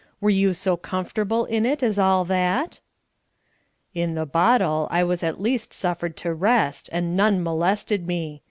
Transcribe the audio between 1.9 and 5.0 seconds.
all that?" "In the bottle